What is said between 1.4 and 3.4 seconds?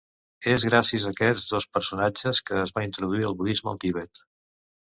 dos personatges que es va introduir el